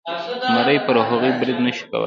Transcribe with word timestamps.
زمري 0.53 0.77
پر 0.85 0.95
هغوی 1.07 1.31
برید 1.39 1.57
نشو 1.65 1.85
کولی. 1.89 1.99